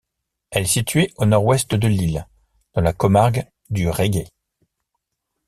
[0.49, 2.25] Elle est située au nord-ouest de l'île,
[2.73, 4.25] dans la comarque du Raiguer.